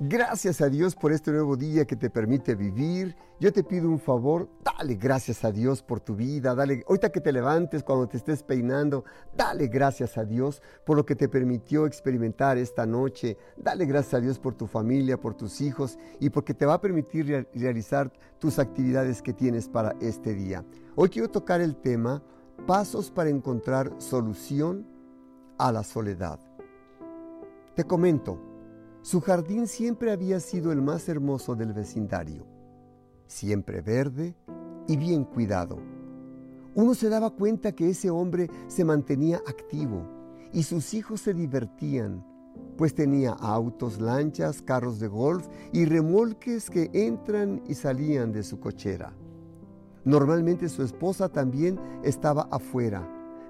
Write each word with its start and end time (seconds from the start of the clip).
Gracias 0.00 0.60
a 0.60 0.68
Dios 0.68 0.96
por 0.96 1.12
este 1.12 1.30
nuevo 1.30 1.56
día 1.56 1.84
que 1.84 1.94
te 1.94 2.10
permite 2.10 2.56
vivir. 2.56 3.16
Yo 3.38 3.52
te 3.52 3.62
pido 3.62 3.88
un 3.88 4.00
favor, 4.00 4.48
dale 4.64 4.96
gracias 4.96 5.44
a 5.44 5.52
Dios 5.52 5.82
por 5.82 6.00
tu 6.00 6.16
vida, 6.16 6.52
dale, 6.52 6.82
ahorita 6.88 7.12
que 7.12 7.20
te 7.20 7.30
levantes, 7.30 7.84
cuando 7.84 8.08
te 8.08 8.16
estés 8.16 8.42
peinando, 8.42 9.04
dale 9.36 9.68
gracias 9.68 10.18
a 10.18 10.24
Dios 10.24 10.62
por 10.84 10.96
lo 10.96 11.06
que 11.06 11.14
te 11.14 11.28
permitió 11.28 11.86
experimentar 11.86 12.58
esta 12.58 12.86
noche. 12.86 13.38
Dale 13.56 13.86
gracias 13.86 14.14
a 14.14 14.20
Dios 14.20 14.40
por 14.40 14.56
tu 14.56 14.66
familia, 14.66 15.20
por 15.20 15.34
tus 15.34 15.60
hijos 15.60 15.96
y 16.18 16.28
porque 16.30 16.54
te 16.54 16.66
va 16.66 16.74
a 16.74 16.80
permitir 16.80 17.46
realizar 17.54 18.12
tus 18.40 18.58
actividades 18.58 19.22
que 19.22 19.32
tienes 19.32 19.68
para 19.68 19.94
este 20.00 20.34
día. 20.34 20.64
Hoy 20.96 21.08
quiero 21.08 21.28
tocar 21.28 21.60
el 21.60 21.76
tema 21.76 22.20
Pasos 22.66 23.12
para 23.12 23.30
encontrar 23.30 23.92
solución 23.98 24.86
a 25.56 25.70
la 25.70 25.84
soledad. 25.84 26.40
Te 27.76 27.84
comento, 27.84 28.53
su 29.04 29.20
jardín 29.20 29.66
siempre 29.66 30.12
había 30.12 30.40
sido 30.40 30.72
el 30.72 30.80
más 30.80 31.10
hermoso 31.10 31.54
del 31.54 31.74
vecindario, 31.74 32.46
siempre 33.26 33.82
verde 33.82 34.34
y 34.88 34.96
bien 34.96 35.24
cuidado. 35.24 35.78
Uno 36.74 36.94
se 36.94 37.10
daba 37.10 37.28
cuenta 37.28 37.72
que 37.72 37.90
ese 37.90 38.08
hombre 38.08 38.48
se 38.66 38.82
mantenía 38.82 39.42
activo 39.46 40.08
y 40.54 40.62
sus 40.62 40.94
hijos 40.94 41.20
se 41.20 41.34
divertían, 41.34 42.24
pues 42.78 42.94
tenía 42.94 43.32
autos, 43.32 44.00
lanchas, 44.00 44.62
carros 44.62 44.98
de 44.98 45.08
golf 45.08 45.46
y 45.70 45.84
remolques 45.84 46.70
que 46.70 46.88
entran 46.94 47.62
y 47.68 47.74
salían 47.74 48.32
de 48.32 48.42
su 48.42 48.58
cochera. 48.58 49.12
Normalmente 50.06 50.70
su 50.70 50.82
esposa 50.82 51.28
también 51.28 51.78
estaba 52.04 52.48
afuera, 52.50 53.06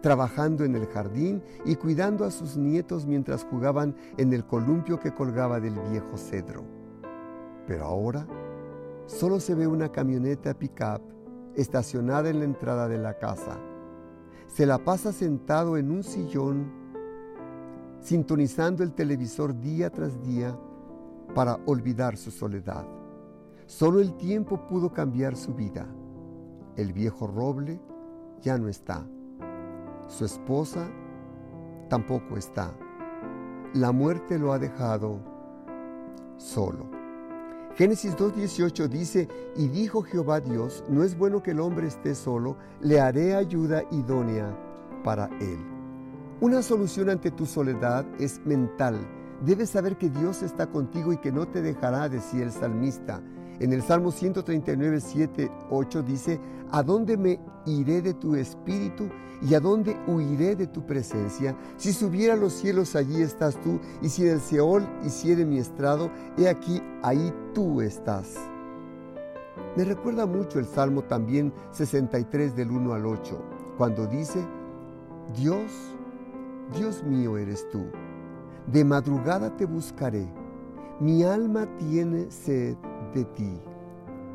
trabajando 0.00 0.64
en 0.64 0.76
el 0.76 0.86
jardín 0.86 1.42
y 1.64 1.76
cuidando 1.76 2.24
a 2.24 2.30
sus 2.30 2.56
nietos 2.56 3.06
mientras 3.06 3.44
jugaban 3.44 3.96
en 4.16 4.32
el 4.32 4.44
columpio 4.44 4.98
que 5.00 5.14
colgaba 5.14 5.60
del 5.60 5.78
viejo 5.90 6.16
cedro. 6.16 6.64
Pero 7.66 7.84
ahora 7.84 8.26
solo 9.06 9.40
se 9.40 9.54
ve 9.54 9.66
una 9.66 9.90
camioneta 9.90 10.54
pickup 10.54 11.02
estacionada 11.54 12.30
en 12.30 12.38
la 12.38 12.44
entrada 12.44 12.88
de 12.88 12.98
la 12.98 13.18
casa. 13.18 13.58
Se 14.46 14.64
la 14.64 14.78
pasa 14.78 15.12
sentado 15.12 15.76
en 15.76 15.90
un 15.90 16.02
sillón, 16.02 16.72
sintonizando 18.00 18.82
el 18.82 18.94
televisor 18.94 19.58
día 19.60 19.90
tras 19.90 20.22
día 20.22 20.58
para 21.34 21.58
olvidar 21.66 22.16
su 22.16 22.30
soledad. 22.30 22.86
Solo 23.66 24.00
el 24.00 24.16
tiempo 24.16 24.66
pudo 24.66 24.92
cambiar 24.92 25.36
su 25.36 25.54
vida. 25.54 25.86
El 26.76 26.92
viejo 26.92 27.26
roble 27.26 27.80
ya 28.40 28.56
no 28.56 28.68
está. 28.68 29.04
Su 30.08 30.24
esposa 30.24 30.88
tampoco 31.88 32.36
está. 32.36 32.74
La 33.74 33.92
muerte 33.92 34.38
lo 34.38 34.52
ha 34.52 34.58
dejado 34.58 35.20
solo. 36.38 36.90
Génesis 37.76 38.16
2.18 38.16 38.88
dice, 38.88 39.28
y 39.54 39.68
dijo 39.68 40.02
Jehová 40.02 40.40
Dios, 40.40 40.82
no 40.88 41.04
es 41.04 41.16
bueno 41.16 41.42
que 41.42 41.52
el 41.52 41.60
hombre 41.60 41.86
esté 41.86 42.14
solo, 42.14 42.56
le 42.80 43.00
haré 43.00 43.34
ayuda 43.34 43.84
idónea 43.92 44.52
para 45.04 45.26
él. 45.40 45.58
Una 46.40 46.62
solución 46.62 47.10
ante 47.10 47.30
tu 47.30 47.46
soledad 47.46 48.06
es 48.18 48.44
mental. 48.46 48.96
Debes 49.44 49.70
saber 49.70 49.96
que 49.98 50.08
Dios 50.08 50.42
está 50.42 50.68
contigo 50.68 51.12
y 51.12 51.18
que 51.18 51.30
no 51.30 51.46
te 51.46 51.62
dejará, 51.62 52.08
decía 52.08 52.44
el 52.44 52.52
salmista. 52.52 53.22
En 53.60 53.72
el 53.72 53.82
Salmo 53.82 54.12
139, 54.12 55.00
7, 55.00 55.50
8 55.70 56.02
dice, 56.02 56.40
¿a 56.70 56.82
dónde 56.84 57.16
me 57.16 57.40
iré 57.66 58.00
de 58.02 58.14
tu 58.14 58.36
espíritu 58.36 59.08
y 59.42 59.54
a 59.54 59.60
dónde 59.60 59.96
huiré 60.06 60.54
de 60.54 60.68
tu 60.68 60.86
presencia? 60.86 61.56
Si 61.76 61.92
subiera 61.92 62.34
a 62.34 62.36
los 62.36 62.52
cielos, 62.52 62.94
allí 62.94 63.20
estás 63.20 63.60
tú, 63.60 63.80
y 64.00 64.10
si 64.10 64.28
el 64.28 64.40
Seol 64.40 64.86
hiciere 65.04 65.44
mi 65.44 65.58
estrado, 65.58 66.08
he 66.36 66.48
aquí, 66.48 66.80
ahí 67.02 67.32
tú 67.52 67.80
estás. 67.80 68.36
Me 69.76 69.84
recuerda 69.84 70.24
mucho 70.24 70.60
el 70.60 70.66
Salmo 70.66 71.02
también 71.02 71.52
63 71.72 72.54
del 72.54 72.70
1 72.70 72.92
al 72.92 73.06
8, 73.06 73.42
cuando 73.76 74.06
dice, 74.06 74.38
Dios, 75.36 75.72
Dios 76.76 77.02
mío 77.02 77.36
eres 77.36 77.68
tú, 77.70 77.86
de 78.70 78.84
madrugada 78.84 79.56
te 79.56 79.66
buscaré, 79.66 80.28
mi 81.00 81.24
alma 81.24 81.66
tiene 81.78 82.30
sed 82.30 82.76
de 83.14 83.24
ti. 83.24 83.60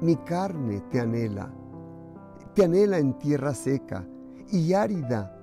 Mi 0.00 0.16
carne 0.16 0.80
te 0.90 1.00
anhela, 1.00 1.52
te 2.54 2.64
anhela 2.64 2.98
en 2.98 3.18
tierra 3.18 3.54
seca 3.54 4.06
y 4.50 4.72
árida, 4.72 5.34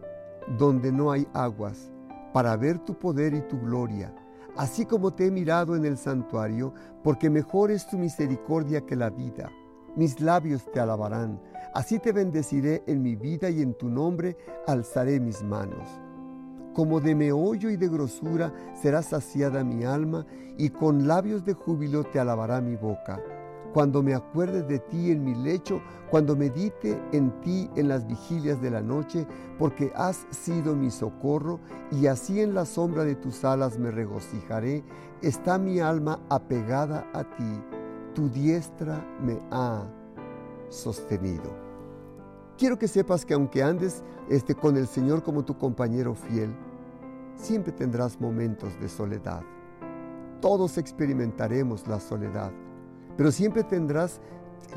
donde 0.58 0.92
no 0.92 1.12
hay 1.12 1.28
aguas, 1.34 1.92
para 2.34 2.56
ver 2.56 2.80
tu 2.80 2.98
poder 2.98 3.34
y 3.34 3.42
tu 3.42 3.60
gloria, 3.60 4.14
así 4.56 4.86
como 4.86 5.14
te 5.14 5.28
he 5.28 5.32
mirado 5.32 5.76
en 5.76 5.86
el 5.86 5.98
santuario, 5.98 6.74
porque 7.04 7.30
mejor 7.30 7.72
es 7.72 7.88
tu 7.88 7.98
misericordia 7.98 8.82
que 8.82 8.96
la 8.96 9.10
vida. 9.10 9.50
Mis 9.96 10.20
labios 10.20 10.70
te 10.72 10.80
alabarán, 10.80 11.42
así 11.74 12.00
te 12.00 12.12
bendeciré 12.12 12.84
en 12.88 13.02
mi 13.02 13.16
vida 13.16 13.50
y 13.50 13.62
en 13.62 13.74
tu 13.74 13.90
nombre 13.90 14.38
alzaré 14.68 15.20
mis 15.20 15.44
manos. 15.44 15.88
Como 16.76 17.00
de 17.00 17.16
meollo 17.16 17.70
y 17.70 17.78
de 17.78 17.88
grosura 17.88 18.54
será 18.80 19.02
saciada 19.02 19.64
mi 19.64 19.86
alma, 19.86 20.26
y 20.58 20.70
con 20.70 21.08
labios 21.08 21.46
de 21.46 21.54
júbilo 21.54 22.04
te 22.04 22.20
alabará 22.20 22.60
mi 22.60 22.76
boca. 22.76 23.22
Cuando 23.74 24.04
me 24.04 24.14
acuerde 24.14 24.62
de 24.62 24.80
ti 24.80 25.12
en 25.12 25.24
mi 25.24 25.36
lecho, 25.36 25.82
cuando 26.10 26.36
medite 26.36 27.02
en 27.14 27.32
ti 27.42 27.70
en 27.76 27.88
las 27.88 28.06
vigilias 28.06 28.62
de 28.62 28.72
la 28.72 28.82
noche, 28.82 29.26
porque 29.58 29.92
has 29.96 30.28
sido 30.32 30.76
mi 30.76 30.92
socorro, 30.92 31.62
y 31.92 32.08
así 32.08 32.42
en 32.42 32.54
la 32.54 32.66
sombra 32.66 33.06
de 33.06 33.16
tus 33.16 33.46
alas 33.46 33.80
me 33.80 33.92
regocijaré, 33.92 34.84
está 35.22 35.58
mi 35.58 35.80
alma 35.80 36.20
apegada 36.30 37.06
a 37.14 37.24
ti, 37.24 37.62
tu 38.14 38.30
diestra 38.30 39.06
me 39.22 39.40
ha 39.52 39.86
sostenido. 40.70 41.65
Quiero 42.58 42.80
que 42.80 42.88
sepas 42.88 43.26
que 43.26 43.34
aunque 43.34 43.62
andes 43.62 44.02
este, 44.30 44.56
con 44.56 44.78
el 44.78 44.88
Señor 44.88 45.24
como 45.24 45.44
tu 45.44 45.58
compañero 45.58 46.16
fiel, 46.16 46.56
siempre 47.36 47.74
tendrás 47.74 48.22
momentos 48.22 48.80
de 48.80 48.88
soledad. 48.88 49.42
Todos 50.40 50.78
experimentaremos 50.78 51.86
la 51.86 52.00
soledad, 52.00 52.54
pero 53.18 53.30
siempre 53.32 53.64
tendrás 53.64 54.22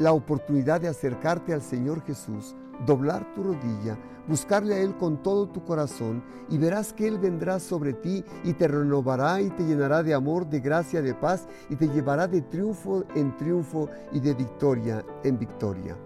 la 0.01 0.13
oportunidad 0.13 0.81
de 0.81 0.89
acercarte 0.89 1.55
al 1.55 1.63
Señor 1.63 2.03
Jesús, 2.03 2.57
doblar 2.85 3.33
tu 3.35 3.45
rodilla, 3.45 3.97
buscarle 4.27 4.75
a 4.75 4.81
Él 4.81 4.97
con 4.97 5.23
todo 5.23 5.49
tu 5.49 5.65
corazón 5.65 6.25
y 6.49 6.59
verás 6.59 6.93
que 6.93 7.07
Él 7.07 7.19
vendrá 7.19 7.61
sobre 7.61 7.93
ti 7.93 8.25
y 8.43 8.55
te 8.55 8.67
renovará 8.67 9.41
y 9.41 9.51
te 9.51 9.65
llenará 9.65 10.03
de 10.03 10.15
amor, 10.15 10.49
de 10.49 10.59
gracia, 10.59 11.01
de 11.01 11.15
paz 11.15 11.47
y 11.71 11.77
te 11.77 11.87
llevará 11.87 12.27
de 12.27 12.43
triunfo 12.43 13.05
en 13.15 13.37
triunfo 13.37 13.89
y 14.11 14.19
de 14.19 14.35
victoria 14.35 15.05
en 15.23 15.39
victoria. 15.39 15.97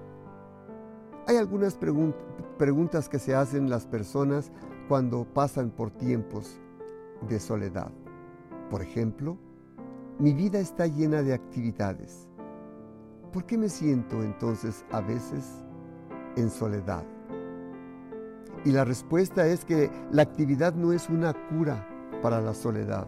Hay 1.27 1.37
algunas 1.37 1.78
preguntas 2.59 3.09
que 3.09 3.21
se 3.21 3.34
hacen 3.34 3.71
las 3.71 3.87
personas 3.87 4.50
cuando 4.88 5.25
pasan 5.25 5.71
por 5.71 5.91
tiempos 5.91 6.59
de 7.28 7.38
soledad. 7.38 7.93
Por 8.71 8.83
ejemplo, 8.83 9.38
mi 10.19 10.33
vida 10.33 10.59
está 10.59 10.87
llena 10.87 11.22
de 11.22 11.33
actividades. 11.33 12.28
¿Por 13.33 13.47
qué 13.47 13.56
me 13.56 13.69
siento 13.69 14.22
entonces 14.22 14.84
a 14.91 15.00
veces 15.00 15.44
en 16.37 16.51
soledad? 16.51 17.04
Y 18.65 18.72
la 18.72 18.84
respuesta 18.84 19.47
es 19.47 19.65
que 19.65 19.91
la 20.10 20.22
actividad 20.22 20.75
no 20.75 20.92
es 20.92 21.09
una 21.09 21.34
cura 21.48 21.86
para 22.21 22.41
la 22.41 22.53
soledad. 22.53 23.07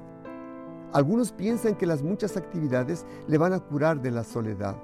Algunos 0.93 1.33
piensan 1.33 1.75
que 1.75 1.87
las 1.87 2.03
muchas 2.03 2.37
actividades 2.37 3.05
le 3.27 3.39
van 3.39 3.53
a 3.53 3.61
curar 3.61 4.01
de 4.01 4.13
la 4.13 4.23
soledad. 4.23 4.77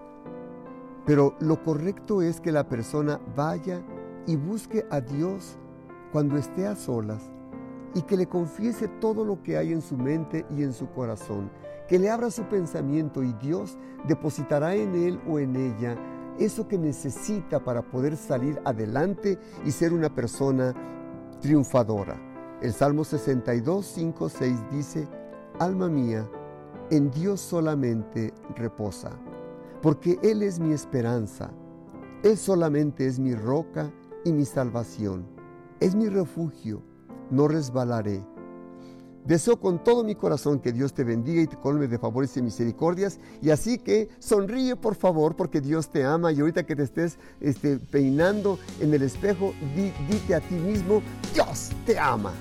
Pero 1.06 1.34
lo 1.40 1.62
correcto 1.62 2.22
es 2.22 2.40
que 2.40 2.52
la 2.52 2.68
persona 2.68 3.20
vaya 3.36 3.82
y 4.26 4.36
busque 4.36 4.86
a 4.90 5.00
Dios 5.00 5.58
cuando 6.12 6.36
esté 6.36 6.66
a 6.66 6.76
solas 6.76 7.30
y 7.94 8.02
que 8.02 8.16
le 8.16 8.26
confiese 8.26 8.88
todo 9.00 9.24
lo 9.24 9.42
que 9.42 9.56
hay 9.56 9.72
en 9.72 9.82
su 9.82 9.96
mente 9.96 10.44
y 10.56 10.62
en 10.62 10.72
su 10.72 10.88
corazón, 10.90 11.50
que 11.88 11.98
le 11.98 12.10
abra 12.10 12.30
su 12.30 12.44
pensamiento 12.44 13.22
y 13.22 13.32
Dios 13.34 13.76
depositará 14.06 14.74
en 14.74 14.94
él 14.94 15.20
o 15.28 15.38
en 15.38 15.56
ella 15.56 15.96
eso 16.38 16.68
que 16.68 16.78
necesita 16.78 17.62
para 17.62 17.82
poder 17.82 18.16
salir 18.16 18.60
adelante 18.64 19.38
y 19.64 19.70
ser 19.72 19.92
una 19.92 20.14
persona 20.14 20.74
triunfadora. 21.40 22.16
El 22.62 22.72
Salmo 22.72 23.04
62, 23.04 23.84
5, 23.86 24.28
6 24.28 24.58
dice, 24.70 25.08
Alma 25.58 25.88
mía, 25.88 26.28
en 26.90 27.10
Dios 27.10 27.40
solamente 27.40 28.32
reposa 28.56 29.18
porque 29.82 30.18
Él 30.22 30.42
es 30.42 30.58
mi 30.58 30.72
esperanza. 30.72 31.50
Él 32.22 32.36
solamente 32.36 33.06
es 33.06 33.18
mi 33.18 33.34
roca 33.34 33.90
y 34.24 34.32
mi 34.32 34.44
salvación. 34.44 35.26
Es 35.80 35.94
mi 35.94 36.08
refugio, 36.08 36.82
no 37.30 37.48
resbalaré. 37.48 38.22
Deseo 39.24 39.60
con 39.60 39.84
todo 39.84 40.02
mi 40.02 40.14
corazón 40.14 40.60
que 40.60 40.72
Dios 40.72 40.94
te 40.94 41.04
bendiga 41.04 41.42
y 41.42 41.46
te 41.46 41.56
colme 41.56 41.86
de 41.86 41.98
favores 41.98 42.36
y 42.36 42.42
misericordias. 42.42 43.20
Y 43.42 43.50
así 43.50 43.78
que 43.78 44.08
sonríe 44.18 44.76
por 44.76 44.94
favor 44.94 45.36
porque 45.36 45.60
Dios 45.60 45.90
te 45.90 46.04
ama 46.04 46.32
y 46.32 46.40
ahorita 46.40 46.64
que 46.64 46.74
te 46.74 46.82
estés 46.82 47.18
este, 47.40 47.78
peinando 47.78 48.58
en 48.80 48.94
el 48.94 49.02
espejo, 49.02 49.52
dite 50.10 50.34
a 50.34 50.40
ti 50.40 50.54
mismo, 50.54 51.02
Dios 51.34 51.70
te 51.86 51.98
ama. 51.98 52.32